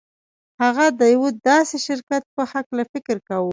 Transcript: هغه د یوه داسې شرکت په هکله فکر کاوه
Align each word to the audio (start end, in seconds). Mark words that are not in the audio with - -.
هغه 0.61 0.85
د 0.99 1.01
یوه 1.13 1.29
داسې 1.49 1.75
شرکت 1.87 2.23
په 2.35 2.41
هکله 2.51 2.83
فکر 2.91 3.15
کاوه 3.27 3.49